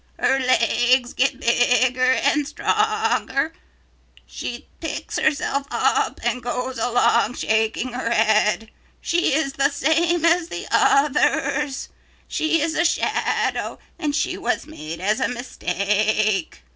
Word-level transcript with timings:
Her 0.17 0.39
legs 0.39 1.13
get 1.13 1.39
bigger 1.39 2.01
and 2.13 2.47
stronger. 2.47 3.53
She 4.25 4.67
picks 4.79 5.19
herself 5.19 5.67
up 5.69 6.19
and 6.23 6.41
goes 6.41 6.79
along 6.79 7.35
shaking 7.35 7.93
her 7.93 8.09
head. 8.09 8.71
She 8.99 9.35
is 9.35 9.53
the 9.53 9.69
same 9.69 10.25
as 10.25 10.47
the 10.49 10.67
others. 10.71 11.89
She 12.27 12.61
is 12.61 12.73
a 12.73 12.83
shadow 12.83 13.77
and 13.99 14.15
she 14.15 14.39
was 14.39 14.65
made 14.65 14.99
as 14.99 15.19
a 15.19 15.27
mistake. 15.27 16.63